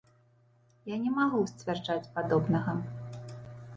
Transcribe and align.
Я 0.93 0.97
не 1.03 1.11
магу 1.19 1.41
сцвярджаць 1.53 2.09
падобнага. 2.17 2.71